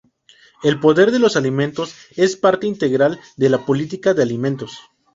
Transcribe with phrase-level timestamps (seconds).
[0.63, 4.79] El poder de los alimentos es parte integral de la política de alimentos.